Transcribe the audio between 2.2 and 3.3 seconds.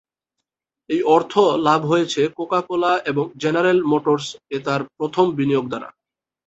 Coca Cola এবং